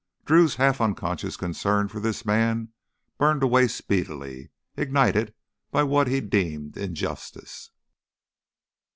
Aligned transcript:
Drew's 0.25 0.55
half 0.55 0.81
unconscious 0.81 1.37
concern 1.37 1.87
for 1.87 1.99
this 1.99 2.25
man 2.25 2.69
burned 3.19 3.43
away 3.43 3.67
speedily, 3.67 4.49
ignited 4.75 5.31
by 5.69 5.83
what 5.83 6.07
he 6.07 6.19
deemed 6.19 6.75
injustice. 6.75 7.69